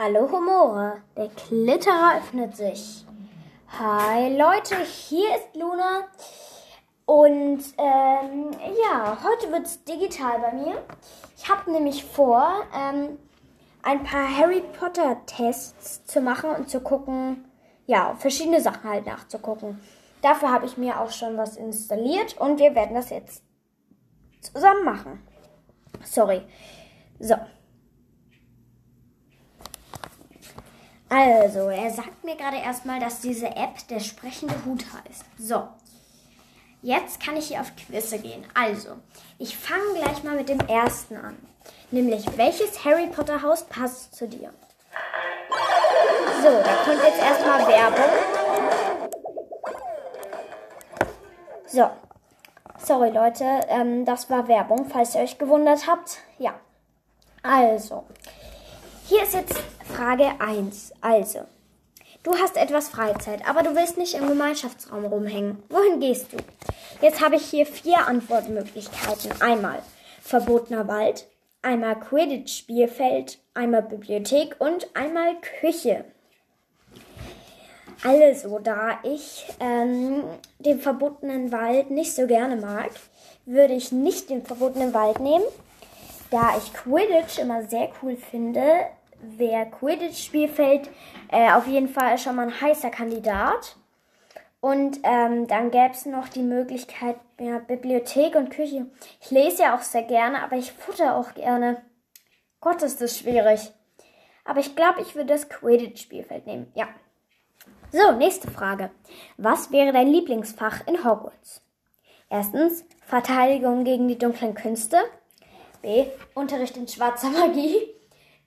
Hallo 0.00 0.30
Humore, 0.30 1.02
der 1.16 1.28
Klitterer 1.30 2.18
öffnet 2.18 2.54
sich. 2.56 3.04
Hi 3.80 4.32
Leute, 4.38 4.76
hier 4.84 5.26
ist 5.34 5.56
Luna. 5.56 6.04
Und 7.04 7.64
ähm, 7.78 8.52
ja, 8.84 9.18
heute 9.24 9.50
wird 9.50 9.66
es 9.66 9.82
digital 9.82 10.38
bei 10.38 10.52
mir. 10.52 10.84
Ich 11.36 11.48
habe 11.48 11.72
nämlich 11.72 12.04
vor, 12.04 12.62
ähm, 12.72 13.18
ein 13.82 14.04
paar 14.04 14.38
Harry 14.38 14.62
Potter 14.78 15.16
Tests 15.26 16.04
zu 16.04 16.20
machen 16.20 16.50
und 16.50 16.70
zu 16.70 16.80
gucken, 16.80 17.50
ja, 17.86 18.14
verschiedene 18.14 18.60
Sachen 18.60 18.88
halt 18.88 19.04
nachzugucken. 19.04 19.80
Dafür 20.22 20.52
habe 20.52 20.66
ich 20.66 20.76
mir 20.76 21.00
auch 21.00 21.10
schon 21.10 21.36
was 21.36 21.56
installiert 21.56 22.38
und 22.38 22.60
wir 22.60 22.76
werden 22.76 22.94
das 22.94 23.10
jetzt 23.10 23.42
zusammen 24.42 24.84
machen. 24.84 25.26
Sorry. 26.04 26.42
So. 27.18 27.34
Also, 31.08 31.70
er 31.70 31.90
sagt 31.90 32.22
mir 32.22 32.36
gerade 32.36 32.58
erstmal, 32.58 33.00
dass 33.00 33.20
diese 33.20 33.46
App 33.46 33.86
der 33.88 34.00
sprechende 34.00 34.54
Hut 34.64 34.84
heißt. 34.84 35.24
So. 35.38 35.68
Jetzt 36.82 37.20
kann 37.20 37.36
ich 37.36 37.48
hier 37.48 37.60
auf 37.60 37.72
Quizze 37.74 38.18
gehen. 38.18 38.44
Also, 38.54 38.90
ich 39.38 39.56
fange 39.56 39.94
gleich 39.94 40.22
mal 40.22 40.36
mit 40.36 40.48
dem 40.48 40.60
ersten 40.60 41.16
an. 41.16 41.36
Nämlich, 41.90 42.24
welches 42.36 42.84
Harry 42.84 43.06
Potter 43.06 43.42
Haus 43.42 43.64
passt 43.64 44.14
zu 44.14 44.28
dir? 44.28 44.52
So, 46.42 46.50
da 46.50 46.84
kommt 46.84 47.02
jetzt 47.02 47.20
erstmal 47.20 47.66
Werbung. 47.66 48.10
So. 51.66 51.90
Sorry, 52.78 53.10
Leute, 53.10 53.44
ähm, 53.68 54.04
das 54.04 54.30
war 54.30 54.46
Werbung, 54.46 54.88
falls 54.88 55.14
ihr 55.14 55.22
euch 55.22 55.36
gewundert 55.36 55.86
habt. 55.88 56.18
Ja. 56.38 56.54
Also, 57.42 58.04
hier 59.08 59.22
ist 59.22 59.32
jetzt 59.32 59.58
Frage 59.96 60.30
1. 60.38 60.92
Also, 61.00 61.40
du 62.22 62.34
hast 62.34 62.58
etwas 62.58 62.90
Freizeit, 62.90 63.48
aber 63.48 63.62
du 63.62 63.74
willst 63.74 63.96
nicht 63.96 64.14
im 64.14 64.28
Gemeinschaftsraum 64.28 65.06
rumhängen. 65.06 65.62
Wohin 65.70 65.98
gehst 65.98 66.26
du? 66.32 66.36
Jetzt 67.00 67.24
habe 67.24 67.36
ich 67.36 67.42
hier 67.46 67.64
vier 67.64 68.06
Antwortmöglichkeiten. 68.06 69.40
Einmal 69.40 69.82
verbotener 70.20 70.88
Wald, 70.88 71.26
einmal 71.62 71.98
Quidditch-Spielfeld, 71.98 73.38
einmal 73.54 73.82
Bibliothek 73.82 74.56
und 74.58 74.94
einmal 74.94 75.36
Küche. 75.60 76.04
Also, 78.04 78.58
da 78.58 78.98
ich 79.04 79.46
ähm, 79.58 80.22
den 80.58 80.80
verbotenen 80.80 81.50
Wald 81.50 81.90
nicht 81.90 82.14
so 82.14 82.26
gerne 82.26 82.56
mag, 82.56 82.90
würde 83.46 83.72
ich 83.72 83.90
nicht 83.90 84.28
den 84.28 84.44
verbotenen 84.44 84.92
Wald 84.92 85.18
nehmen. 85.18 85.44
Da 86.30 86.58
ich 86.58 86.74
Quidditch 86.74 87.38
immer 87.38 87.64
sehr 87.64 87.88
cool 88.02 88.16
finde, 88.16 88.62
wäre 89.20 89.66
Quidditch-Spielfeld 89.66 90.90
äh, 91.30 91.52
auf 91.52 91.66
jeden 91.66 91.88
Fall 91.88 92.18
schon 92.18 92.36
mal 92.36 92.48
ein 92.48 92.60
heißer 92.60 92.90
Kandidat. 92.90 93.76
Und 94.60 94.98
ähm, 95.04 95.46
dann 95.46 95.70
gäbe 95.70 95.92
es 95.92 96.04
noch 96.04 96.28
die 96.28 96.42
Möglichkeit, 96.42 97.16
ja, 97.38 97.58
Bibliothek 97.58 98.34
und 98.34 98.50
Küche. 98.50 98.86
Ich 99.20 99.30
lese 99.30 99.62
ja 99.62 99.76
auch 99.76 99.82
sehr 99.82 100.02
gerne, 100.02 100.42
aber 100.42 100.56
ich 100.56 100.72
futter 100.72 101.16
auch 101.16 101.34
gerne. 101.34 101.82
Gott, 102.60 102.82
ist 102.82 103.00
das 103.00 103.16
schwierig. 103.18 103.72
Aber 104.44 104.60
ich 104.60 104.74
glaube, 104.74 105.00
ich 105.00 105.14
würde 105.14 105.32
das 105.32 105.48
Quidditch-Spielfeld 105.48 106.46
nehmen. 106.46 106.72
Ja. 106.74 106.88
So, 107.92 108.12
nächste 108.12 108.50
Frage. 108.50 108.90
Was 109.36 109.70
wäre 109.70 109.92
dein 109.92 110.08
Lieblingsfach 110.08 110.86
in 110.86 111.04
Hogwarts? 111.04 111.62
Erstens, 112.28 112.84
Verteidigung 113.06 113.84
gegen 113.84 114.08
die 114.08 114.18
dunklen 114.18 114.54
Künste. 114.54 114.98
B. 115.80 116.06
Unterricht 116.34 116.76
in 116.76 116.88
schwarzer 116.88 117.30
Magie. 117.30 117.94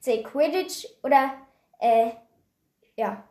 C. 0.02 0.24
Quidditch 0.24 0.88
oder 1.04 1.32
äh, 1.80 2.12
ja. 2.98 3.24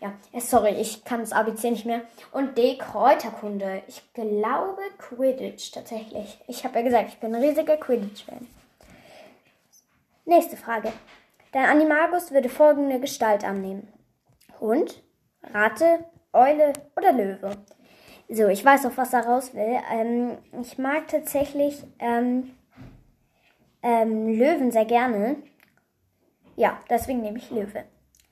Ja, 0.00 0.14
äh, 0.32 0.40
sorry, 0.40 0.70
ich 0.80 1.04
kann 1.04 1.20
das 1.20 1.32
ABC 1.32 1.70
nicht 1.70 1.84
mehr. 1.84 2.00
Und 2.32 2.56
D. 2.56 2.78
Kräuterkunde. 2.78 3.82
Ich 3.86 4.02
glaube 4.14 4.80
Quidditch 4.96 5.70
tatsächlich. 5.72 6.38
Ich 6.48 6.64
habe 6.64 6.78
ja 6.78 6.84
gesagt, 6.84 7.08
ich 7.10 7.18
bin 7.18 7.34
ein 7.34 7.42
riesiger 7.42 7.76
Quidditch-Fan. 7.76 8.46
Nächste 10.24 10.56
Frage. 10.56 10.92
Dein 11.52 11.66
Animagus 11.66 12.30
würde 12.30 12.48
folgende 12.48 13.00
Gestalt 13.00 13.44
annehmen. 13.44 13.86
Hund, 14.60 15.02
Ratte, 15.42 16.06
Eule 16.32 16.72
oder 16.96 17.12
Löwe. 17.12 17.58
So, 18.30 18.48
ich 18.48 18.64
weiß 18.64 18.86
auch, 18.86 18.96
was 18.96 19.12
er 19.12 19.26
raus 19.26 19.52
will. 19.52 19.78
Ähm, 19.92 20.38
ich 20.62 20.78
mag 20.78 21.08
tatsächlich 21.08 21.84
ähm, 21.98 22.56
ähm, 23.82 24.28
Löwen 24.28 24.70
sehr 24.70 24.86
gerne. 24.86 25.36
Ja, 26.56 26.78
deswegen 26.90 27.20
nehme 27.20 27.38
ich 27.38 27.50
Löwe. 27.50 27.84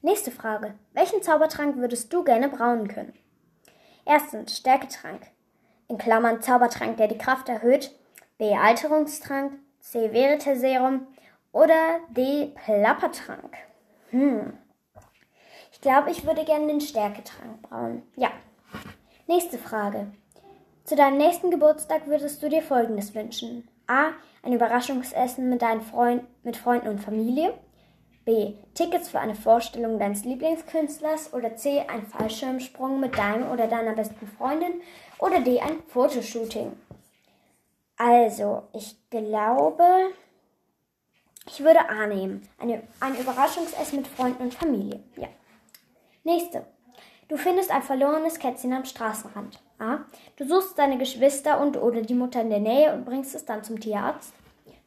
Nächste 0.03 0.31
Frage. 0.31 0.75
Welchen 0.92 1.22
Zaubertrank 1.22 1.76
würdest 1.76 2.12
du 2.12 2.25
gerne 2.25 2.48
brauen 2.48 2.88
können? 2.88 3.12
Erstens 4.04 4.56
Stärketrank. 4.56 5.22
In 5.88 5.98
Klammern 5.98 6.41
Zaubertrank, 6.41 6.97
der 6.97 7.08
die 7.08 7.19
Kraft 7.19 7.48
erhöht. 7.48 7.92
B. 8.38 8.54
Alterungstrank. 8.54 9.53
C. 9.81 10.10
Verite-Serum. 10.10 11.06
Oder 11.53 12.00
D. 12.10 12.53
Plappertrank. 12.64 13.56
Hm. 14.10 14.56
Ich 15.72 15.81
glaube, 15.81 16.10
ich 16.10 16.25
würde 16.26 16.44
gerne 16.44 16.66
den 16.66 16.81
Stärketrank 16.81 17.62
brauen. 17.62 18.02
Ja. 18.16 18.31
Nächste 19.26 19.58
Frage. 19.58 20.08
Zu 20.84 20.97
deinem 20.97 21.19
nächsten 21.19 21.50
Geburtstag 21.50 22.06
würdest 22.06 22.42
du 22.42 22.48
dir 22.48 22.62
Folgendes 22.62 23.14
wünschen. 23.14 23.69
A. 23.87 24.10
Ein 24.42 24.52
Überraschungsessen 24.52 25.48
mit 25.48 25.62
deinen 25.62 25.82
Freund, 25.82 26.25
mit 26.42 26.56
Freunden 26.56 26.88
und 26.88 27.00
Familie. 27.00 27.54
B. 28.25 28.54
Tickets 28.75 29.08
für 29.08 29.20
eine 29.20 29.34
Vorstellung 29.34 29.98
deines 29.98 30.25
Lieblingskünstlers. 30.25 31.32
Oder 31.32 31.56
C. 31.56 31.81
Ein 31.81 32.06
Fallschirmsprung 32.06 33.00
mit 33.00 33.16
deinem 33.16 33.50
oder 33.50 33.66
deiner 33.66 33.92
besten 33.92 34.26
Freundin. 34.38 34.81
Oder 35.19 35.41
D. 35.41 35.60
Ein 35.60 35.82
Fotoshooting. 35.88 36.72
Also, 37.97 38.62
ich 38.72 38.97
glaube, 39.10 39.84
ich 41.47 41.60
würde 41.60 41.88
A 41.88 42.06
nehmen. 42.06 42.48
Eine, 42.58 42.82
ein 43.00 43.16
Überraschungsessen 43.16 43.98
mit 43.98 44.08
Freunden 44.08 44.44
und 44.44 44.54
Familie. 44.54 45.00
Ja. 45.16 45.28
Nächste. 46.25 46.64
Du 47.28 47.37
findest 47.37 47.70
ein 47.70 47.82
verlorenes 47.82 48.38
Kätzchen 48.38 48.72
am 48.72 48.84
Straßenrand. 48.84 49.60
A. 49.78 50.00
Du 50.37 50.47
suchst 50.47 50.78
deine 50.78 50.98
Geschwister 50.98 51.60
und 51.60 51.76
oder 51.76 52.02
die 52.02 52.14
Mutter 52.14 52.41
in 52.41 52.50
der 52.50 52.58
Nähe 52.58 52.92
und 52.92 53.04
bringst 53.04 53.34
es 53.34 53.44
dann 53.44 53.64
zum 53.64 53.81
Tierarzt. 53.81 54.32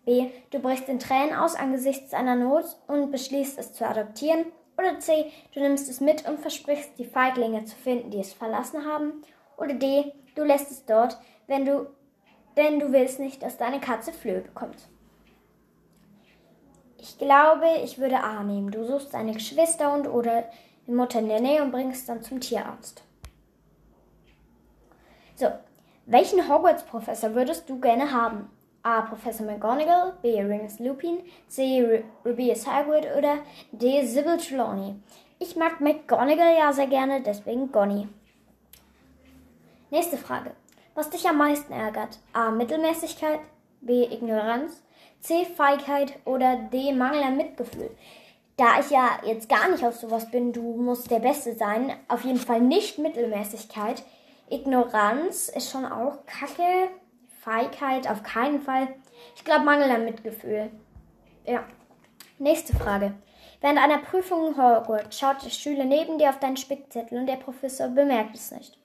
B. 0.06 0.30
Du 0.52 0.60
brichst 0.60 0.90
in 0.90 1.00
Tränen 1.00 1.34
aus 1.34 1.56
angesichts 1.56 2.14
einer 2.14 2.36
Not 2.36 2.66
und 2.88 3.12
beschließt 3.12 3.58
es 3.58 3.74
zu 3.74 3.88
adoptieren. 3.88 4.46
Oder 4.78 5.00
C. 5.00 5.32
Du 5.54 5.60
nimmst 5.60 5.90
es 5.90 6.02
mit 6.02 6.28
und 6.28 6.40
versprichst, 6.40 6.98
die 6.98 7.06
Feiglinge 7.06 7.66
zu 7.66 7.76
finden, 7.76 8.12
die 8.12 8.20
es 8.20 8.34
verlassen 8.34 8.86
haben. 8.86 9.24
Oder 9.58 9.76
D. 9.76 10.12
Du 10.36 10.44
lässt 10.44 10.72
es 10.72 10.86
dort, 10.86 11.18
wenn 11.48 11.66
du, 11.66 11.88
denn 12.58 12.80
du 12.80 12.92
willst 12.92 13.20
nicht, 13.20 13.44
dass 13.44 13.58
deine 13.58 13.80
Katze 13.80 14.12
Flöhe 14.12 14.42
bekommt. 14.42 14.78
Ich 16.98 17.18
glaube, 17.18 17.68
ich 17.84 18.00
würde 18.00 18.24
A 18.24 18.44
nehmen. 18.44 18.72
Du 18.72 18.86
suchst 18.86 19.14
deine 19.14 19.34
Geschwister 19.34 19.94
und 19.94 20.08
oder 20.08 20.46
die 20.88 20.92
Mutter 20.92 21.20
in 21.20 21.30
der 21.30 21.42
Nähe 21.42 21.62
und 21.62 21.72
bringst 21.72 22.10
dann 22.10 22.24
zum 22.24 22.40
Tierarzt. 22.40 23.04
So, 25.36 25.48
welchen 26.06 26.48
Hogwarts-Professor 26.48 27.36
würdest 27.36 27.70
du 27.70 27.80
gerne 27.80 28.12
haben? 28.12 28.50
A. 28.84 29.02
Professor 29.02 29.46
McGonagall, 29.46 30.14
B. 30.22 30.42
Remus 30.42 30.80
Lupin, 30.80 31.20
C. 31.48 32.04
Rubius 32.26 32.68
Hagrid 32.68 33.08
oder 33.18 33.38
D. 33.72 34.06
Sybil 34.06 34.38
Trelawney. 34.38 34.96
Ich 35.40 35.56
mag 35.56 35.80
McGonagall 35.80 36.58
ja 36.58 36.74
sehr 36.74 36.88
gerne, 36.88 37.22
deswegen 37.22 37.72
Gonny. 37.72 38.10
Nächste 39.90 40.18
Frage. 40.18 40.52
Was 40.96 41.10
dich 41.10 41.28
am 41.28 41.38
meisten 41.38 41.72
ärgert? 41.72 42.20
A. 42.34 42.52
Mittelmäßigkeit, 42.52 43.40
B. 43.82 44.04
Ignoranz, 44.04 44.84
C. 45.22 45.46
Feigheit 45.46 46.20
oder 46.26 46.58
D. 46.58 46.92
Mangel 46.92 47.24
an 47.24 47.38
Mitgefühl. 47.38 47.90
Da 48.58 48.80
ich 48.80 48.92
ja 48.92 49.08
jetzt 49.26 49.50
gar 49.50 49.70
nicht 49.70 49.86
auf 49.86 49.96
sowas 49.96 50.30
bin, 50.30 50.52
du 50.52 50.76
musst 50.76 51.10
der 51.10 51.20
Beste 51.20 51.56
sein. 51.56 51.94
Auf 52.08 52.24
jeden 52.24 52.38
Fall 52.38 52.60
nicht 52.60 53.00
Mittelmäßigkeit. 53.00 54.04
Ignoranz 54.50 55.50
ist 55.50 55.72
schon 55.72 55.86
auch 55.86 56.26
kacke. 56.26 56.90
Feigheit 57.44 58.10
auf 58.10 58.24
keinen 58.24 58.62
Fall. 58.62 58.88
Ich 59.36 59.44
glaube 59.44 59.66
Mangel 59.66 59.92
an 59.92 60.06
Mitgefühl. 60.06 60.72
Ja. 61.46 61.64
Nächste 62.40 62.76
Frage. 62.76 63.14
Während 63.62 63.80
einer 63.80 64.00
Prüfung 64.00 64.48
in 64.48 64.58
Hogwarts 64.58 65.18
schaut 65.18 65.44
der 65.44 65.50
Schüler 65.50 65.86
neben 65.86 66.18
dir 66.18 66.30
auf 66.30 66.40
deinen 66.40 66.58
Spickzettel 66.58 67.18
und 67.20 67.28
der 67.28 67.36
Professor 67.36 67.88
bemerkt 67.88 68.36
es 68.36 68.52
nicht. 68.52 68.78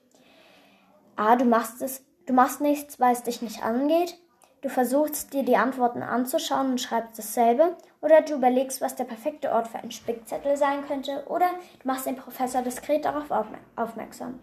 A. 1.15 1.35
Du 1.35 1.45
machst 1.45 1.81
es, 1.81 2.05
du 2.27 2.33
machst 2.33 2.61
nichts, 2.61 2.99
weil 2.99 3.13
es 3.13 3.23
dich 3.23 3.41
nicht 3.41 3.63
angeht. 3.63 4.17
Du 4.61 4.67
versuchst 4.67 5.33
dir 5.33 5.43
die 5.43 5.55
Antworten 5.55 6.03
anzuschauen 6.03 6.71
und 6.71 6.81
schreibst 6.81 7.17
dasselbe. 7.17 7.77
Oder 8.01 8.21
du 8.21 8.35
überlegst, 8.35 8.81
was 8.81 8.95
der 8.95 9.05
perfekte 9.05 9.51
Ort 9.51 9.69
für 9.69 9.79
einen 9.79 9.91
Spickzettel 9.91 10.57
sein 10.57 10.85
könnte. 10.85 11.23
Oder 11.27 11.47
du 11.81 11.87
machst 11.87 12.05
den 12.05 12.17
Professor 12.17 12.61
diskret 12.61 13.05
darauf 13.05 13.31
aufmerksam. 13.75 14.39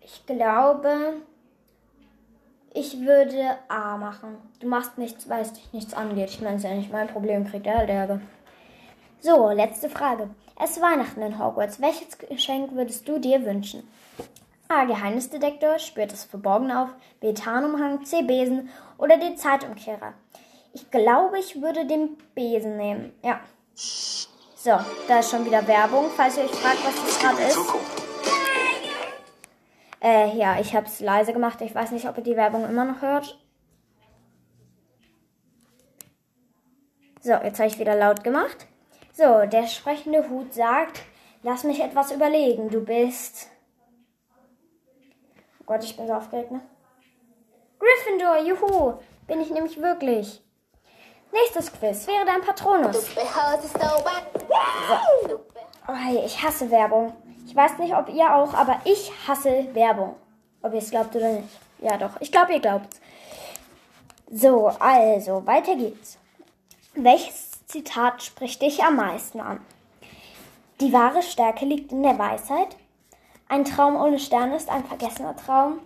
Ich 0.00 0.26
glaube, 0.26 1.22
ich 2.74 3.00
würde 3.00 3.56
A 3.68 3.96
machen. 3.96 4.36
Du 4.60 4.68
machst 4.68 4.98
nichts, 4.98 5.28
weil 5.28 5.42
es 5.42 5.52
dich 5.52 5.72
nichts 5.72 5.94
angeht. 5.94 6.30
Ich 6.30 6.40
meine, 6.40 6.56
es 6.56 6.64
ist 6.64 6.70
ja 6.70 6.76
nicht 6.76 6.92
mein 6.92 7.08
Problem, 7.08 7.46
kriegt 7.46 7.66
er 7.66 7.78
halt 7.78 7.90
Ärger. 7.90 8.20
So, 9.20 9.50
letzte 9.50 9.88
Frage. 9.88 10.30
Es 10.62 10.72
ist 10.72 10.82
Weihnachten 10.82 11.22
in 11.22 11.38
Hogwarts. 11.38 11.80
Welches 11.80 12.18
Geschenk 12.18 12.72
würdest 12.72 13.08
du 13.08 13.18
dir 13.18 13.44
wünschen? 13.44 13.88
A. 14.68 14.84
Geheimnisdetektor, 14.84 15.78
spürt 15.78 16.12
das 16.12 16.24
Verborgene 16.24 16.82
auf. 16.82 16.88
B. 17.20 17.32
Tarnumhang, 17.32 18.04
C. 18.04 18.22
Besen 18.22 18.68
oder 18.98 19.16
D. 19.16 19.34
Zeitumkehrer. 19.34 20.12
Ich 20.72 20.90
glaube, 20.90 21.38
ich 21.38 21.62
würde 21.62 21.86
den 21.86 22.18
Besen 22.34 22.76
nehmen. 22.76 23.12
Ja. 23.24 23.40
So, 23.74 24.78
da 25.06 25.20
ist 25.20 25.30
schon 25.30 25.44
wieder 25.44 25.66
Werbung, 25.66 26.06
falls 26.16 26.36
ihr 26.36 26.44
euch 26.44 26.50
fragt, 26.50 26.84
was 26.84 26.94
das 26.94 27.18
gerade 27.18 27.42
ist. 27.42 28.07
Äh, 30.00 30.36
ja, 30.36 30.60
ich 30.60 30.74
habe 30.74 30.86
es 30.86 31.00
leise 31.00 31.32
gemacht. 31.32 31.60
Ich 31.60 31.74
weiß 31.74 31.90
nicht, 31.90 32.08
ob 32.08 32.16
ihr 32.18 32.24
die 32.24 32.36
Werbung 32.36 32.64
immer 32.64 32.84
noch 32.84 33.02
hört. 33.02 33.38
So, 37.20 37.32
jetzt 37.32 37.58
habe 37.58 37.68
ich 37.68 37.78
wieder 37.78 37.96
laut 37.96 38.22
gemacht. 38.22 38.66
So, 39.12 39.44
der 39.46 39.66
sprechende 39.66 40.28
Hut 40.28 40.54
sagt, 40.54 41.02
lass 41.42 41.64
mich 41.64 41.80
etwas 41.80 42.12
überlegen. 42.12 42.70
Du 42.70 42.84
bist... 42.84 43.48
Oh 45.60 45.64
Gott, 45.66 45.82
ich 45.82 45.96
bin 45.96 46.06
so 46.06 46.14
aufgeregt, 46.14 46.52
ne? 46.52 46.60
Gryffindor, 47.78 48.38
juhu! 48.38 48.94
Bin 49.26 49.40
ich 49.40 49.50
nämlich 49.50 49.80
wirklich. 49.82 50.42
Nächstes 51.32 51.72
Quiz 51.72 52.06
wäre 52.06 52.24
dein 52.24 52.40
Patronus. 52.40 53.06
So. 53.06 53.20
Oh, 55.88 55.94
hey, 55.94 56.22
ich 56.24 56.42
hasse 56.42 56.70
Werbung. 56.70 57.12
Ich 57.48 57.56
weiß 57.56 57.78
nicht, 57.78 57.94
ob 57.94 58.10
ihr 58.10 58.34
auch, 58.34 58.52
aber 58.52 58.78
ich 58.84 59.10
hasse 59.26 59.68
Werbung. 59.72 60.16
Ob 60.60 60.74
ihr 60.74 60.80
es 60.80 60.90
glaubt 60.90 61.16
oder 61.16 61.32
nicht. 61.32 61.48
Ja, 61.80 61.96
doch. 61.96 62.20
Ich 62.20 62.30
glaube, 62.30 62.52
ihr 62.52 62.60
glaubt 62.60 63.00
So, 64.30 64.66
also, 64.66 65.46
weiter 65.46 65.74
geht's. 65.74 66.18
Welches 66.94 67.64
Zitat 67.66 68.22
spricht 68.22 68.60
dich 68.60 68.84
am 68.84 68.96
meisten 68.96 69.40
an? 69.40 69.60
Die 70.82 70.92
wahre 70.92 71.22
Stärke 71.22 71.64
liegt 71.64 71.90
in 71.90 72.02
der 72.02 72.18
Weisheit. 72.18 72.76
Ein 73.48 73.64
Traum 73.64 73.96
ohne 73.96 74.18
Sterne 74.18 74.56
ist 74.56 74.68
ein 74.68 74.84
vergessener 74.84 75.34
Traum. 75.34 75.78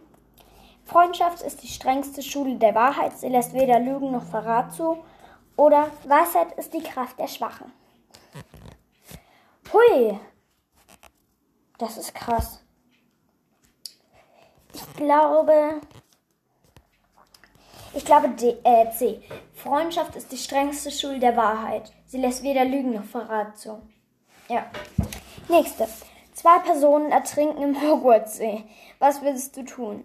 Freundschaft 0.85 1.43
ist 1.43 1.63
die 1.63 1.69
strengste 1.69 2.23
Schule 2.23 2.57
der 2.57 2.75
Wahrheit. 2.75 3.17
Sie 3.17 3.29
lässt 3.29 3.55
weder 3.55 3.79
Lügen 3.79 4.11
noch 4.11 4.25
Verrat 4.25 4.75
zu. 4.75 4.99
Oder 5.55 5.93
Weisheit 6.09 6.51
ist 6.59 6.75
die 6.75 6.83
Kraft 6.83 7.21
der 7.21 7.29
Schwachen. 7.29 7.71
Hui, 9.73 10.19
das 11.83 11.97
ist 11.97 12.15
krass. 12.15 12.63
Ich 14.73 14.95
glaube, 14.95 15.81
ich 17.95 18.05
glaube 18.05 18.31
D, 18.31 18.57
äh, 18.65 18.91
C. 18.91 19.21
Freundschaft 19.55 20.17
ist 20.17 20.33
die 20.33 20.39
strengste 20.39 20.91
Schule 20.91 21.19
der 21.19 21.37
Wahrheit. 21.37 21.93
Sie 22.07 22.19
lässt 22.19 22.43
weder 22.43 22.65
Lügen 22.65 22.95
noch 22.95 23.05
Verrat 23.05 23.59
zu. 23.59 23.83
Ja. 24.49 24.65
Nächste. 25.49 25.89
Zwei 26.33 26.59
Personen 26.61 27.13
ertrinken 27.13 27.63
im 27.63 27.83
Hogwarts-See. 27.83 28.65
Was 28.99 29.21
würdest 29.23 29.57
du 29.57 29.65
tun? 29.65 30.05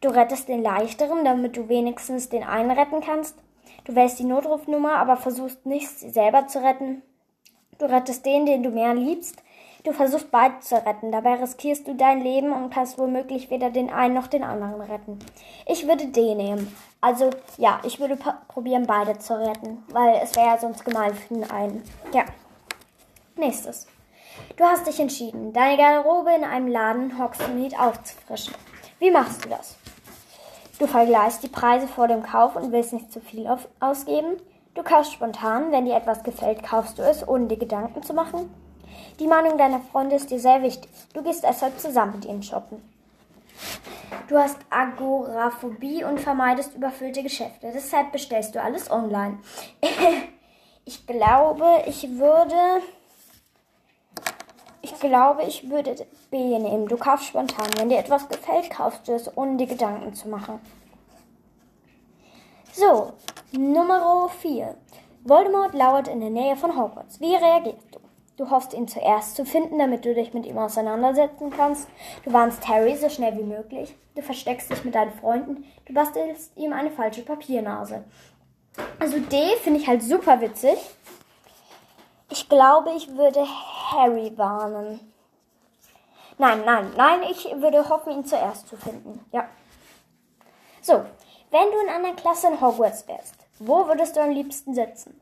Du 0.00 0.08
rettest 0.08 0.48
den 0.48 0.62
leichteren, 0.62 1.24
damit 1.24 1.56
du 1.56 1.68
wenigstens 1.68 2.28
den 2.28 2.44
einen 2.44 2.70
retten 2.70 3.00
kannst. 3.00 3.36
Du 3.84 3.94
wählst 3.94 4.18
die 4.18 4.24
Notrufnummer, 4.24 4.96
aber 4.96 5.16
versuchst 5.16 5.66
nicht, 5.66 5.88
sie 5.88 6.10
selber 6.10 6.46
zu 6.46 6.62
retten. 6.62 7.02
Du 7.78 7.86
rettest 7.86 8.24
den, 8.24 8.46
den 8.46 8.62
du 8.62 8.70
mehr 8.70 8.94
liebst. 8.94 9.42
Du 9.88 9.94
versuchst 9.94 10.30
beide 10.30 10.60
zu 10.60 10.74
retten. 10.74 11.10
Dabei 11.12 11.36
riskierst 11.36 11.88
du 11.88 11.94
dein 11.94 12.20
Leben 12.20 12.52
und 12.52 12.68
kannst 12.68 12.98
womöglich 12.98 13.48
weder 13.48 13.70
den 13.70 13.88
einen 13.88 14.12
noch 14.12 14.26
den 14.26 14.44
anderen 14.44 14.82
retten. 14.82 15.18
Ich 15.64 15.88
würde 15.88 16.08
den 16.08 16.36
nehmen. 16.36 16.76
Also 17.00 17.30
ja, 17.56 17.80
ich 17.84 17.98
würde 17.98 18.18
probieren, 18.48 18.86
beide 18.86 19.18
zu 19.18 19.40
retten, 19.40 19.82
weil 19.88 20.20
es 20.22 20.36
wäre 20.36 20.48
ja 20.48 20.58
sonst 20.58 20.84
gemein 20.84 21.14
für 21.14 21.32
den 21.32 21.50
einen. 21.50 21.82
Ja. 22.12 22.24
Nächstes. 23.34 23.86
Du 24.58 24.64
hast 24.64 24.86
dich 24.86 25.00
entschieden, 25.00 25.54
deine 25.54 25.78
Garderobe 25.78 26.34
in 26.36 26.44
einem 26.44 26.68
Laden 26.68 27.18
Hogsmeade 27.18 27.80
aufzufrischen. 27.80 28.52
Wie 28.98 29.10
machst 29.10 29.46
du 29.46 29.48
das? 29.48 29.78
Du 30.78 30.86
vergleichst 30.86 31.42
die 31.42 31.48
Preise 31.48 31.88
vor 31.88 32.08
dem 32.08 32.22
Kauf 32.22 32.56
und 32.56 32.72
willst 32.72 32.92
nicht 32.92 33.10
zu 33.10 33.22
viel 33.22 33.48
ausgeben. 33.80 34.36
Du 34.74 34.82
kaufst 34.82 35.14
spontan, 35.14 35.72
wenn 35.72 35.86
dir 35.86 35.96
etwas 35.96 36.24
gefällt, 36.24 36.62
kaufst 36.62 36.98
du 36.98 37.02
es, 37.02 37.26
ohne 37.26 37.46
dir 37.46 37.56
Gedanken 37.56 38.02
zu 38.02 38.12
machen. 38.12 38.50
Die 39.18 39.26
Meinung 39.26 39.58
deiner 39.58 39.80
Freunde 39.80 40.16
ist 40.16 40.30
dir 40.30 40.38
sehr 40.38 40.62
wichtig. 40.62 40.90
Du 41.12 41.22
gehst 41.22 41.42
deshalb 41.42 41.78
zusammen 41.80 42.14
mit 42.16 42.24
ihnen 42.24 42.42
shoppen. 42.42 42.82
Du 44.28 44.38
hast 44.38 44.58
Agoraphobie 44.70 46.04
und 46.04 46.20
vermeidest 46.20 46.74
überfüllte 46.74 47.22
Geschäfte. 47.22 47.72
Deshalb 47.74 48.12
bestellst 48.12 48.54
du 48.54 48.62
alles 48.62 48.90
online. 48.90 49.38
ich 50.84 51.06
glaube, 51.06 51.82
ich 51.86 52.08
würde. 52.18 52.82
Ich 54.82 54.94
glaube, 55.00 55.42
ich 55.42 55.68
würde 55.68 56.06
B 56.30 56.58
nehmen. 56.58 56.86
Du 56.86 56.96
kaufst 56.96 57.26
spontan. 57.26 57.68
Wenn 57.76 57.88
dir 57.88 57.98
etwas 57.98 58.28
gefällt, 58.28 58.70
kaufst 58.70 59.08
du 59.08 59.12
es, 59.12 59.36
ohne 59.36 59.56
dir 59.56 59.66
Gedanken 59.66 60.14
zu 60.14 60.28
machen. 60.28 60.60
So, 62.72 63.12
Nummer 63.52 64.28
4. 64.28 64.76
Voldemort 65.24 65.74
lauert 65.74 66.06
in 66.06 66.20
der 66.20 66.30
Nähe 66.30 66.56
von 66.56 66.76
Hogwarts. 66.76 67.20
Wie 67.20 67.34
reagierst 67.34 67.94
du? 67.94 68.07
Du 68.38 68.50
hoffst 68.50 68.72
ihn 68.72 68.86
zuerst 68.86 69.34
zu 69.34 69.44
finden, 69.44 69.80
damit 69.80 70.04
du 70.04 70.14
dich 70.14 70.32
mit 70.32 70.46
ihm 70.46 70.58
auseinandersetzen 70.58 71.50
kannst. 71.50 71.88
Du 72.24 72.32
warnst 72.32 72.68
Harry 72.68 72.96
so 72.96 73.08
schnell 73.08 73.36
wie 73.36 73.42
möglich. 73.42 73.96
Du 74.14 74.22
versteckst 74.22 74.70
dich 74.70 74.84
mit 74.84 74.94
deinen 74.94 75.12
Freunden. 75.12 75.64
Du 75.86 75.92
bastelst 75.92 76.56
ihm 76.56 76.72
eine 76.72 76.92
falsche 76.92 77.22
Papiernase. 77.22 78.04
Also 79.00 79.18
D 79.18 79.56
finde 79.56 79.80
ich 79.80 79.88
halt 79.88 80.04
super 80.04 80.40
witzig. 80.40 80.78
Ich 82.30 82.48
glaube, 82.48 82.92
ich 82.96 83.16
würde 83.16 83.44
Harry 83.90 84.32
warnen. 84.38 85.00
Nein, 86.38 86.62
nein, 86.64 86.92
nein, 86.96 87.22
ich 87.28 87.44
würde 87.56 87.88
hoffen, 87.88 88.12
ihn 88.12 88.24
zuerst 88.24 88.68
zu 88.68 88.76
finden. 88.76 89.18
Ja. 89.32 89.48
So, 90.80 91.04
wenn 91.50 91.70
du 91.72 91.80
in 91.82 91.88
einer 91.88 92.14
Klasse 92.14 92.46
in 92.46 92.60
Hogwarts 92.60 93.08
wärst, 93.08 93.34
wo 93.58 93.88
würdest 93.88 94.14
du 94.14 94.20
am 94.20 94.30
liebsten 94.30 94.74
sitzen? 94.74 95.20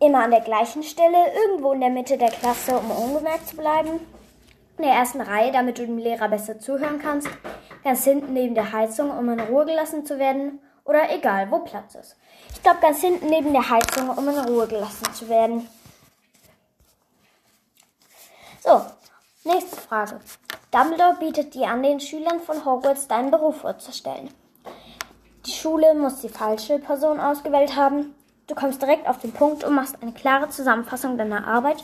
Immer 0.00 0.24
an 0.24 0.30
der 0.30 0.40
gleichen 0.40 0.82
Stelle, 0.82 1.32
irgendwo 1.34 1.72
in 1.72 1.80
der 1.80 1.90
Mitte 1.90 2.18
der 2.18 2.30
Klasse, 2.30 2.76
um 2.78 2.90
ungemerkt 2.90 3.48
zu 3.48 3.56
bleiben. 3.56 4.00
In 4.76 4.84
der 4.84 4.94
ersten 4.94 5.20
Reihe, 5.20 5.52
damit 5.52 5.78
du 5.78 5.86
dem 5.86 5.98
Lehrer 5.98 6.28
besser 6.28 6.58
zuhören 6.58 6.98
kannst. 7.00 7.28
Ganz 7.84 8.04
hinten 8.04 8.32
neben 8.32 8.54
der 8.54 8.72
Heizung, 8.72 9.10
um 9.10 9.28
in 9.30 9.40
Ruhe 9.40 9.64
gelassen 9.64 10.04
zu 10.04 10.18
werden. 10.18 10.60
Oder 10.84 11.14
egal, 11.14 11.50
wo 11.50 11.60
Platz 11.60 11.94
ist. 11.94 12.16
Ich 12.54 12.62
glaube, 12.62 12.80
ganz 12.80 13.00
hinten 13.00 13.26
neben 13.26 13.52
der 13.52 13.70
Heizung, 13.70 14.10
um 14.10 14.28
in 14.28 14.38
Ruhe 14.38 14.66
gelassen 14.66 15.12
zu 15.14 15.28
werden. 15.28 15.68
So, 18.62 18.80
nächste 19.44 19.76
Frage. 19.76 20.20
Dumbledore 20.70 21.16
bietet 21.20 21.54
dir 21.54 21.68
an, 21.68 21.82
den 21.82 22.00
Schülern 22.00 22.40
von 22.40 22.64
Hogwarts 22.64 23.06
deinen 23.06 23.30
Beruf 23.30 23.60
vorzustellen. 23.60 24.30
Die 25.46 25.52
Schule 25.52 25.94
muss 25.94 26.20
die 26.20 26.28
falsche 26.28 26.78
Person 26.78 27.20
ausgewählt 27.20 27.76
haben. 27.76 28.14
Du 28.46 28.54
kommst 28.54 28.82
direkt 28.82 29.08
auf 29.08 29.18
den 29.18 29.32
Punkt 29.32 29.64
und 29.64 29.74
machst 29.74 30.02
eine 30.02 30.12
klare 30.12 30.48
Zusammenfassung 30.50 31.16
deiner 31.16 31.46
Arbeit. 31.46 31.82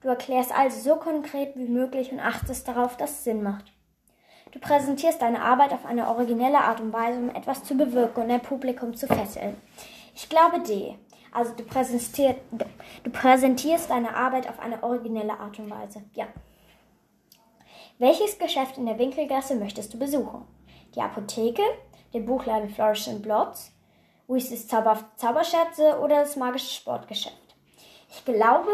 Du 0.00 0.08
erklärst 0.08 0.54
also 0.54 0.78
so 0.80 0.96
konkret 0.96 1.56
wie 1.56 1.68
möglich 1.68 2.12
und 2.12 2.20
achtest 2.20 2.68
darauf, 2.68 2.96
dass 2.96 3.10
es 3.10 3.24
Sinn 3.24 3.42
macht. 3.42 3.72
Du 4.52 4.58
präsentierst 4.58 5.20
deine 5.20 5.42
Arbeit 5.42 5.72
auf 5.72 5.84
eine 5.84 6.08
originelle 6.08 6.58
Art 6.58 6.80
und 6.80 6.92
Weise, 6.92 7.18
um 7.18 7.30
etwas 7.30 7.64
zu 7.64 7.74
bewirken 7.74 8.22
und 8.22 8.28
dein 8.28 8.40
Publikum 8.40 8.94
zu 8.94 9.06
fesseln. 9.06 9.56
Ich 10.14 10.28
glaube 10.28 10.60
D. 10.60 10.96
Also 11.32 11.52
du 11.54 11.62
präsentierst, 11.62 12.38
du 13.04 13.10
präsentierst 13.10 13.90
deine 13.90 14.14
Arbeit 14.14 14.48
auf 14.48 14.58
eine 14.60 14.82
originelle 14.82 15.38
Art 15.38 15.58
und 15.58 15.70
Weise. 15.70 16.02
Ja. 16.14 16.26
Welches 17.98 18.38
Geschäft 18.38 18.78
in 18.78 18.86
der 18.86 18.98
Winkelgasse 18.98 19.54
möchtest 19.54 19.92
du 19.92 19.98
besuchen? 19.98 20.46
Die 20.94 21.00
Apotheke, 21.00 21.62
den 22.14 22.24
Buchladen 22.24 22.70
Flourish 22.70 23.08
Blots, 23.20 23.72
Weasleys 24.28 24.68
zauberhafte 24.68 25.16
Zauberscherze 25.16 25.98
oder 26.00 26.20
das 26.20 26.36
magische 26.36 26.74
Sportgeschäft? 26.74 27.56
Ich 28.10 28.24
glaube, 28.24 28.70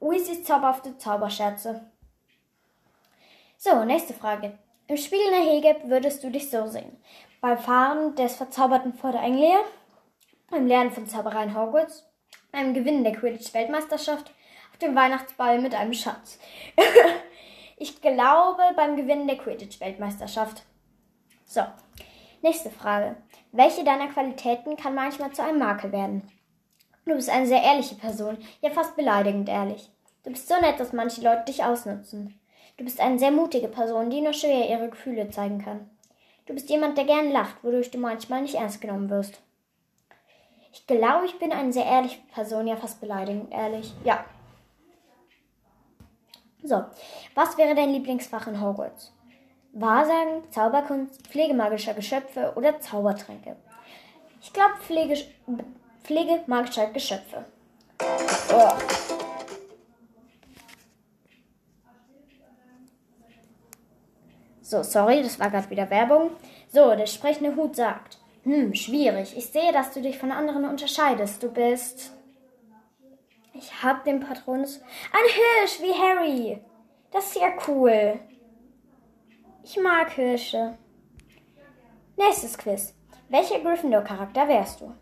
Weasleys 0.00 0.44
zauberhafte 0.44 0.98
Zauberscherze. 0.98 1.90
So, 3.56 3.84
nächste 3.84 4.14
Frage. 4.14 4.58
Im 4.88 4.96
Spiel 4.96 5.20
in 5.20 5.30
der 5.30 5.52
Hege 5.52 5.76
würdest 5.84 6.24
du 6.24 6.30
dich 6.30 6.50
so 6.50 6.66
sehen. 6.66 6.96
Beim 7.40 7.58
Fahren 7.58 8.16
des 8.16 8.34
verzauberten 8.34 8.92
Anglia, 9.02 9.60
beim 10.50 10.66
Lernen 10.66 10.90
von 10.90 11.06
Zauberei 11.06 11.44
in 11.44 11.56
Hogwarts, 11.56 12.04
beim 12.50 12.74
Gewinnen 12.74 13.04
der 13.04 13.12
Quidditch-Weltmeisterschaft, 13.12 14.32
auf 14.72 14.78
dem 14.78 14.96
Weihnachtsball 14.96 15.60
mit 15.60 15.74
einem 15.74 15.92
Schatz. 15.92 16.40
ich 17.76 18.00
glaube, 18.00 18.62
beim 18.74 18.96
Gewinnen 18.96 19.28
der 19.28 19.38
Quidditch-Weltmeisterschaft. 19.38 20.62
So, 21.44 21.62
nächste 22.42 22.70
Frage. 22.70 23.16
Welche 23.52 23.82
deiner 23.82 24.08
Qualitäten 24.08 24.76
kann 24.76 24.94
manchmal 24.94 25.32
zu 25.32 25.42
einem 25.42 25.58
Makel 25.58 25.90
werden? 25.90 26.22
Du 27.04 27.14
bist 27.14 27.28
eine 27.28 27.46
sehr 27.46 27.62
ehrliche 27.62 27.96
Person, 27.96 28.38
ja 28.60 28.70
fast 28.70 28.94
beleidigend 28.94 29.48
ehrlich. 29.48 29.90
Du 30.22 30.30
bist 30.30 30.46
so 30.46 30.54
nett, 30.60 30.78
dass 30.78 30.92
manche 30.92 31.20
Leute 31.22 31.46
dich 31.46 31.64
ausnutzen. 31.64 32.38
Du 32.76 32.84
bist 32.84 33.00
eine 33.00 33.18
sehr 33.18 33.32
mutige 33.32 33.66
Person, 33.66 34.08
die 34.08 34.20
nur 34.20 34.32
schwer 34.32 34.70
ihre 34.70 34.88
Gefühle 34.88 35.30
zeigen 35.30 35.62
kann. 35.64 35.90
Du 36.46 36.54
bist 36.54 36.70
jemand, 36.70 36.96
der 36.96 37.04
gern 37.04 37.32
lacht, 37.32 37.64
wodurch 37.64 37.90
du 37.90 37.98
manchmal 37.98 38.42
nicht 38.42 38.54
ernst 38.54 38.80
genommen 38.80 39.10
wirst. 39.10 39.40
Ich 40.72 40.86
glaube, 40.86 41.26
ich 41.26 41.38
bin 41.38 41.52
eine 41.52 41.72
sehr 41.72 41.86
ehrliche 41.86 42.20
Person, 42.32 42.68
ja 42.68 42.76
fast 42.76 43.00
beleidigend, 43.00 43.52
ehrlich. 43.52 43.92
Ja. 44.04 44.24
So, 46.62 46.84
was 47.34 47.58
wäre 47.58 47.74
dein 47.74 47.92
Lieblingsfach 47.92 48.46
in 48.46 48.60
Hogwarts? 48.60 49.12
Wahrsagen, 49.72 50.42
Zauberkunst, 50.50 51.26
Pflege 51.28 51.54
magischer 51.54 51.94
Geschöpfe 51.94 52.52
oder 52.56 52.80
Zaubertränke? 52.80 53.56
Ich 54.42 54.52
glaube 54.52 54.74
Pflege, 54.82 55.16
Pflege 56.02 56.40
magischer 56.46 56.86
Geschöpfe. 56.88 57.44
Oh. 58.52 58.72
So, 64.62 64.82
sorry, 64.82 65.22
das 65.22 65.38
war 65.38 65.50
gerade 65.50 65.68
wieder 65.70 65.90
Werbung. 65.90 66.30
So, 66.68 66.94
der 66.94 67.06
sprechende 67.06 67.56
Hut 67.56 67.76
sagt. 67.76 68.18
Hm, 68.44 68.74
schwierig. 68.74 69.36
Ich 69.36 69.48
sehe, 69.48 69.72
dass 69.72 69.92
du 69.92 70.00
dich 70.00 70.18
von 70.18 70.32
anderen 70.32 70.64
unterscheidest. 70.64 71.42
Du 71.42 71.50
bist. 71.50 72.12
Ich 73.52 73.82
hab 73.82 74.04
den 74.04 74.20
Patronus. 74.20 74.80
Ein 75.12 75.24
Hirsch 75.26 75.80
wie 75.80 75.92
Harry. 75.92 76.60
Das 77.10 77.26
ist 77.26 77.40
ja 77.40 77.52
cool. 77.66 78.20
Ich 79.62 79.78
mag 79.80 80.10
Hirsche. 80.12 80.78
Nächstes 82.16 82.56
Quiz. 82.56 82.94
Welcher 83.28 83.60
Gryffindor-Charakter 83.60 84.48
wärst 84.48 84.80
du? 84.80 84.94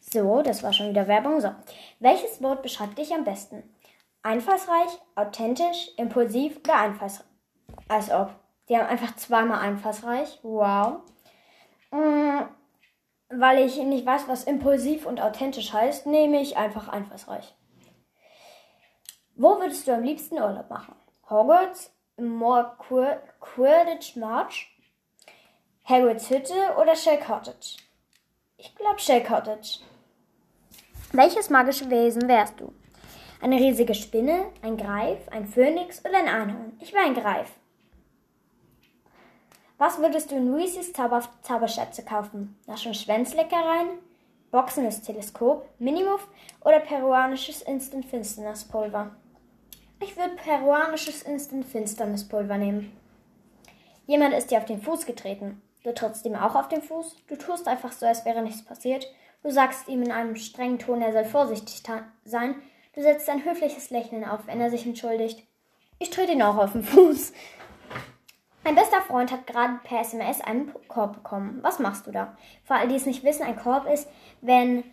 So, 0.00 0.42
das 0.42 0.62
war 0.62 0.72
schon 0.72 0.90
wieder 0.90 1.06
Werbung. 1.06 1.40
So. 1.40 1.54
Welches 2.00 2.42
Wort 2.42 2.62
beschreibt 2.62 2.98
dich 2.98 3.12
am 3.14 3.24
besten? 3.24 3.62
Einfallsreich, 4.22 4.98
authentisch, 5.14 5.90
impulsiv 5.96 6.58
oder 6.58 6.76
einfallsreich? 6.76 7.26
Als 7.88 8.10
ob. 8.10 8.34
Die 8.68 8.76
haben 8.76 8.86
einfach 8.86 9.16
zweimal 9.16 9.60
einfallsreich. 9.60 10.38
Wow. 10.42 11.02
Mhm. 11.90 12.48
Weil 13.34 13.64
ich 13.66 13.78
nicht 13.78 14.04
weiß, 14.04 14.28
was 14.28 14.44
impulsiv 14.44 15.06
und 15.06 15.20
authentisch 15.20 15.72
heißt, 15.72 16.06
nehme 16.06 16.40
ich 16.42 16.58
einfach 16.58 16.88
einfallsreich. 16.88 17.54
Wo 19.36 19.58
würdest 19.58 19.88
du 19.88 19.94
am 19.94 20.02
liebsten 20.02 20.34
Urlaub 20.34 20.68
machen? 20.68 20.94
Hogwarts, 21.30 21.90
More 22.18 22.76
Quidditch 23.40 24.16
March, 24.16 24.68
Hagrids 25.84 26.28
Hütte 26.28 26.76
oder 26.78 26.94
Shell 26.94 27.18
Cottage? 27.18 27.78
Ich 28.58 28.74
glaube 28.74 28.98
Shell 28.98 29.24
Cottage. 29.24 29.80
Welches 31.12 31.48
magische 31.48 31.88
Wesen 31.88 32.28
wärst 32.28 32.60
du? 32.60 32.74
Eine 33.40 33.56
riesige 33.56 33.94
Spinne, 33.94 34.52
ein 34.60 34.76
Greif, 34.76 35.26
ein 35.30 35.46
Phönix 35.46 36.04
oder 36.04 36.18
ein 36.18 36.28
Einhorn? 36.28 36.76
Ich 36.80 36.92
wäre 36.92 37.04
ein 37.04 37.14
Greif. 37.14 37.48
Was 39.84 39.98
würdest 39.98 40.30
du 40.30 40.36
in 40.36 40.46
Luisis 40.46 40.92
Zauber 40.92 41.24
Zauberschätze 41.42 42.04
kaufen? 42.04 42.56
Naschen 42.68 42.94
Schwänzleckereien, 42.94 43.88
boxendes 44.52 45.02
Teleskop, 45.02 45.68
Minimuff 45.80 46.28
oder 46.64 46.78
peruanisches 46.78 47.62
Instant 47.62 48.06
Finsternispulver? 48.06 49.10
Ich 49.98 50.16
würde 50.16 50.36
peruanisches 50.36 51.24
Instant 51.24 51.64
Finsternispulver 51.64 52.58
nehmen. 52.58 52.96
Jemand 54.06 54.34
ist 54.34 54.52
dir 54.52 54.58
auf 54.58 54.66
den 54.66 54.80
Fuß 54.80 55.04
getreten. 55.04 55.60
Du 55.82 55.92
trittst 55.92 56.24
ihm 56.26 56.36
auch 56.36 56.54
auf 56.54 56.68
den 56.68 56.82
Fuß. 56.82 57.16
Du 57.26 57.34
tust 57.34 57.66
einfach 57.66 57.90
so, 57.90 58.06
als 58.06 58.24
wäre 58.24 58.42
nichts 58.42 58.64
passiert. 58.64 59.08
Du 59.42 59.50
sagst 59.50 59.88
ihm 59.88 60.04
in 60.04 60.12
einem 60.12 60.36
strengen 60.36 60.78
Ton, 60.78 61.02
er 61.02 61.12
soll 61.12 61.24
vorsichtig 61.24 61.82
sein. 62.24 62.54
Du 62.94 63.02
setzt 63.02 63.28
ein 63.28 63.44
höfliches 63.44 63.90
Lächeln 63.90 64.24
auf, 64.24 64.46
wenn 64.46 64.60
er 64.60 64.70
sich 64.70 64.86
entschuldigt. 64.86 65.42
Ich 65.98 66.10
trete 66.10 66.32
ihn 66.32 66.42
auch 66.42 66.56
auf 66.56 66.70
den 66.70 66.84
Fuß. 66.84 67.32
Mein 68.64 68.74
bester 68.74 69.00
Freund 69.02 69.32
hat 69.32 69.46
gerade 69.46 69.80
per 69.82 70.00
SMS 70.00 70.40
einen 70.40 70.72
Korb 70.88 71.14
bekommen. 71.14 71.58
Was 71.62 71.78
machst 71.78 72.06
du 72.06 72.12
da? 72.12 72.36
Für 72.64 72.74
alle, 72.74 72.88
die 72.88 72.96
es 72.96 73.06
nicht 73.06 73.24
wissen, 73.24 73.42
ein 73.42 73.56
Korb 73.56 73.86
ist, 73.86 74.08
wenn, 74.40 74.84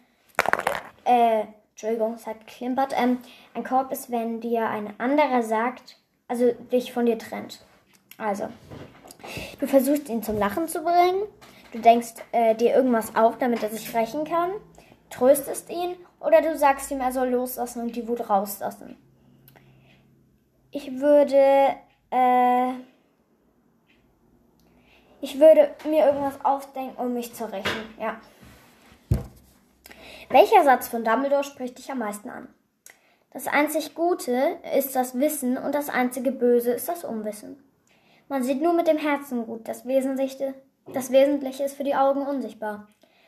äh, 1.05 1.43
Entschuldigung, 1.71 2.15
es 2.15 2.27
hat 2.27 2.45
geklimpert, 2.47 2.93
ähm, 2.97 3.19
ein 3.53 3.63
Korb 3.63 3.91
ist, 3.91 4.09
wenn 4.11 4.41
dir 4.41 4.67
ein 4.67 4.99
anderer 4.99 5.43
sagt, 5.43 5.97
also 6.27 6.51
dich 6.71 6.91
von 6.91 7.05
dir 7.05 7.17
trennt. 7.17 7.63
Also, 8.17 8.49
du 9.59 9.67
versuchst 9.67 10.09
ihn 10.09 10.23
zum 10.23 10.37
Lachen 10.37 10.67
zu 10.67 10.81
bringen 10.81 11.23
Du 11.71 11.79
denkst 11.79 12.15
äh, 12.31 12.55
dir 12.55 12.75
irgendwas 12.75 13.15
auf, 13.15 13.37
damit 13.37 13.61
er 13.61 13.69
sich 13.69 13.93
rächen 13.93 14.25
kann, 14.25 14.51
tröstest 15.09 15.69
ihn 15.69 15.95
oder 16.19 16.41
du 16.41 16.57
sagst 16.57 16.89
ihm, 16.89 16.99
er 16.99 17.11
soll 17.11 17.29
loslassen 17.29 17.83
und 17.83 17.95
die 17.95 18.07
Wut 18.07 18.27
rauslassen. 18.29 18.97
Ich 20.71 20.99
würde, 20.99 21.75
äh, 22.09 22.73
ich 25.21 25.39
würde 25.39 25.71
mir 25.85 26.05
irgendwas 26.05 26.43
ausdenken, 26.43 26.95
um 26.97 27.13
mich 27.13 27.33
zu 27.33 27.45
rächen, 27.45 27.93
ja. 27.99 28.19
Welcher 30.29 30.63
Satz 30.63 30.87
von 30.87 31.03
Dumbledore 31.03 31.43
spricht 31.43 31.77
dich 31.77 31.91
am 31.91 31.99
meisten 31.99 32.29
an? 32.29 32.47
Das 33.31 33.47
einzig 33.47 33.95
Gute 33.95 34.57
ist 34.75 34.95
das 34.95 35.19
Wissen 35.19 35.57
und 35.57 35.73
das 35.75 35.89
einzige 35.89 36.31
Böse 36.31 36.71
ist 36.71 36.89
das 36.89 37.03
Unwissen. 37.03 37.63
Man 38.27 38.43
sieht 38.43 38.61
nur 38.61 38.73
mit 38.73 38.87
dem 38.87 38.97
Herzen 38.97 39.45
gut, 39.45 39.67
das 39.67 39.85
Wesentliche 39.85 40.53
das 40.93 41.11
Wesentliche 41.11 41.63
ist 41.63 41.77
für 41.77 41.83
die 41.83 41.95
Augen 41.95 42.21
unsichtbar. 42.21 42.87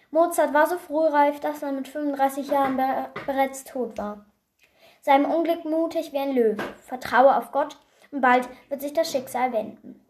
Mozart 0.10 0.53
war 0.53 0.67
so 0.67 0.77
frühreif, 0.77 1.39
dass 1.39 1.62
er 1.62 1.71
mit 1.71 1.88
35 1.88 2.50
Jahren 2.50 2.75
be 2.75 3.10
bereits 3.25 3.63
tot 3.63 3.98
war. 3.98 4.25
Sei 5.01 5.15
im 5.15 5.25
Unglück 5.25 5.63
mutig 5.63 6.12
wie 6.12 6.17
ein 6.17 6.33
Löwe, 6.33 6.63
vertraue 6.83 7.36
auf 7.36 7.51
Gott 7.51 7.77
und 8.12 8.21
bald 8.21 8.50
wird 8.69 8.81
sich 8.81 8.93
das 8.93 9.12
Schicksal 9.12 9.53
wenden. 9.53 10.03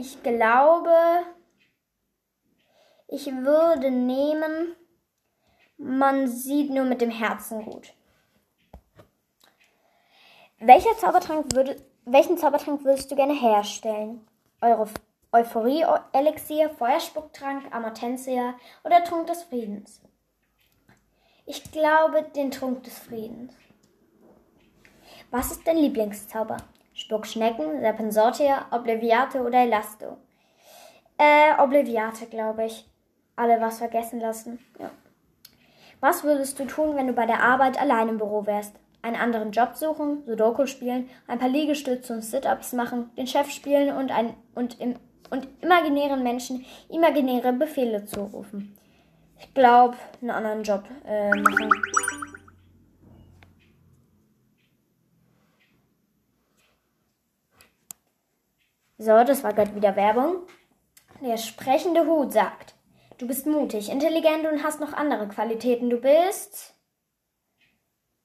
Ich 0.00 0.22
glaube, 0.22 1.26
ich 3.06 3.26
würde 3.26 3.90
nehmen, 3.90 4.74
man 5.76 6.26
sieht 6.26 6.70
nur 6.70 6.84
mit 6.84 7.02
dem 7.02 7.10
Herzen 7.10 7.66
gut. 7.66 7.92
Welcher 10.58 10.96
Zaubertrank 10.96 11.54
würde, 11.54 11.76
welchen 12.06 12.38
Zaubertrank 12.38 12.82
würdest 12.82 13.10
du 13.10 13.14
gerne 13.14 13.34
herstellen? 13.34 14.26
Eure 14.62 14.88
Euphorie-Elixier, 15.32 16.70
Feuerspucktrank, 16.70 17.70
Amortensia 17.70 18.54
oder 18.84 19.04
Trunk 19.04 19.26
des 19.26 19.42
Friedens? 19.42 20.00
Ich 21.44 21.70
glaube, 21.72 22.22
den 22.22 22.50
Trunk 22.50 22.84
des 22.84 22.98
Friedens. 22.98 23.52
Was 25.30 25.50
ist 25.50 25.66
dein 25.66 25.76
Lieblingszauber? 25.76 26.56
Spuckschnecken, 27.00 27.80
Serpensortia, 27.80 28.66
Obliviate 28.70 29.42
oder 29.42 29.64
Elasto? 29.64 30.18
Äh, 31.18 31.60
Obliviate, 31.60 32.26
glaube 32.26 32.66
ich. 32.66 32.86
Alle 33.36 33.60
was 33.60 33.78
vergessen 33.78 34.20
lassen. 34.20 34.58
Ja. 34.78 34.90
Was 36.00 36.24
würdest 36.24 36.58
du 36.58 36.66
tun, 36.66 36.96
wenn 36.96 37.06
du 37.06 37.12
bei 37.12 37.26
der 37.26 37.42
Arbeit 37.42 37.80
allein 37.80 38.08
im 38.08 38.18
Büro 38.18 38.46
wärst? 38.46 38.76
Einen 39.02 39.16
anderen 39.16 39.50
Job 39.50 39.76
suchen, 39.76 40.24
Sudoku 40.26 40.66
spielen, 40.66 41.08
ein 41.26 41.38
paar 41.38 41.48
Liegestütze 41.48 42.12
und 42.12 42.22
Sit-Ups 42.22 42.74
machen, 42.74 43.10
den 43.16 43.26
Chef 43.26 43.50
spielen 43.50 43.96
und, 43.96 44.10
ein, 44.10 44.34
und 44.54 44.78
im 44.78 44.96
und 45.30 45.48
imaginären 45.62 46.22
Menschen 46.22 46.64
imaginäre 46.88 47.52
Befehle 47.52 48.04
zurufen. 48.04 48.76
Ich 49.38 49.54
glaube, 49.54 49.96
einen 50.20 50.30
anderen 50.30 50.62
Job 50.62 50.84
äh, 51.06 51.30
machen. 51.30 51.70
So, 59.02 59.24
das 59.24 59.42
war 59.42 59.54
gerade 59.54 59.74
wieder 59.74 59.96
Werbung. 59.96 60.42
Der 61.22 61.38
sprechende 61.38 62.04
Hut 62.04 62.34
sagt, 62.34 62.74
du 63.16 63.26
bist 63.26 63.46
mutig, 63.46 63.88
intelligent 63.88 64.46
und 64.46 64.62
hast 64.62 64.78
noch 64.78 64.92
andere 64.92 65.26
Qualitäten. 65.26 65.88
Du 65.88 65.96
bist... 65.96 66.74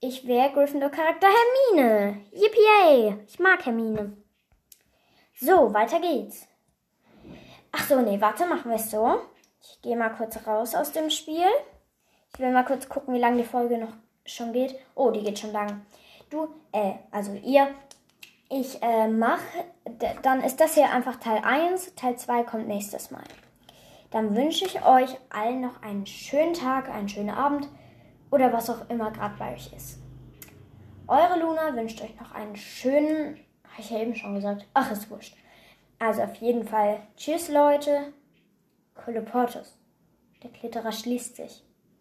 Ich 0.01 0.27
wäre 0.27 0.51
Gryffindor-Charakter 0.51 1.27
Hermine. 1.27 2.25
Yippie! 2.33 3.23
Ich 3.25 3.39
mag 3.39 3.65
Hermine. 3.65 4.17
So, 5.39 5.73
weiter 5.73 6.01
geht's. 6.01 6.45
Ach 7.71 7.87
so, 7.87 8.01
nee, 8.01 8.19
warte, 8.19 8.45
machen 8.45 8.69
wir 8.69 8.75
es 8.75 8.91
so. 8.91 9.21
Ich 9.61 9.81
gehe 9.81 9.95
mal 9.95 10.09
kurz 10.09 10.45
raus 10.45 10.75
aus 10.75 10.91
dem 10.91 11.09
Spiel. 11.09 11.47
Ich 12.33 12.39
will 12.41 12.51
mal 12.51 12.65
kurz 12.65 12.89
gucken, 12.89 13.13
wie 13.13 13.19
lange 13.19 13.37
die 13.37 13.47
Folge 13.47 13.77
noch 13.77 13.93
schon 14.25 14.51
geht. 14.51 14.75
Oh, 14.93 15.09
die 15.11 15.23
geht 15.23 15.39
schon 15.39 15.53
lang. 15.53 15.85
Du, 16.29 16.49
äh, 16.73 16.95
also 17.11 17.31
ihr, 17.31 17.73
ich 18.49 18.81
äh, 18.81 19.07
mache, 19.07 19.65
dann 20.21 20.41
ist 20.43 20.59
das 20.59 20.75
hier 20.75 20.91
einfach 20.91 21.17
Teil 21.17 21.41
1. 21.43 21.95
Teil 21.95 22.17
2 22.17 22.43
kommt 22.43 22.67
nächstes 22.67 23.11
Mal. 23.11 23.23
Dann 24.11 24.35
wünsche 24.35 24.65
ich 24.65 24.85
euch 24.85 25.17
allen 25.29 25.61
noch 25.61 25.81
einen 25.81 26.05
schönen 26.05 26.53
Tag, 26.53 26.89
einen 26.89 27.09
schönen 27.09 27.31
Abend 27.31 27.67
oder 28.31 28.53
was 28.53 28.69
auch 28.69 28.89
immer 28.89 29.11
gerade 29.11 29.35
bei 29.37 29.53
euch 29.53 29.73
ist. 29.73 29.99
Eure 31.07 31.39
Luna 31.39 31.75
wünscht 31.75 32.01
euch 32.01 32.19
noch 32.19 32.31
einen 32.31 32.55
schönen, 32.55 33.37
habe 33.63 33.81
ich 33.81 33.89
ja 33.89 33.99
eben 33.99 34.15
schon 34.15 34.35
gesagt, 34.35 34.65
ach, 34.73 34.91
ist 34.91 35.09
wurscht. 35.09 35.35
Also 35.99 36.21
auf 36.21 36.35
jeden 36.35 36.67
Fall. 36.67 36.99
Tschüss, 37.17 37.49
Leute. 37.49 38.13
Coloportus. 38.93 39.77
Der 40.43 40.51
Klitterer 40.51 40.91
schließt 40.91 41.35
sich. 41.35 41.64